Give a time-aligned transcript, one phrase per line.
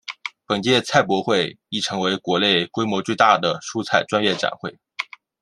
[0.47, 4.75] 本届菜博会亦成为国内规模最大的蔬菜专业展会。